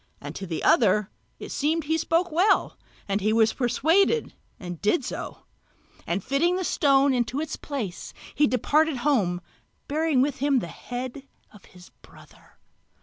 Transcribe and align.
And 0.19 0.33
to 0.33 0.47
the 0.47 0.63
other 0.63 1.11
it 1.37 1.51
seemed 1.51 1.83
that 1.83 1.87
he 1.87 1.95
spoke 1.99 2.31
well, 2.31 2.75
and 3.07 3.21
he 3.21 3.31
was 3.31 3.53
persuaded 3.53 4.33
and 4.59 4.81
did 4.81 5.05
so; 5.05 5.43
and 6.07 6.23
fitting 6.23 6.55
the 6.55 6.63
stone 6.63 7.13
into 7.13 7.39
its 7.39 7.55
place 7.55 8.11
he 8.33 8.47
departed 8.47 8.97
home 9.05 9.41
bearing 9.87 10.19
with 10.23 10.37
him 10.37 10.57
the 10.57 10.65
head 10.65 11.27
of 11.53 11.65
his 11.65 11.91
brother. 12.01 12.57